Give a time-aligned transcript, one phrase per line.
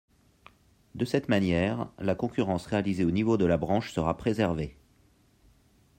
[0.95, 4.75] De cette manière, la concurrence réalisée au niveau de la branche sera préservée.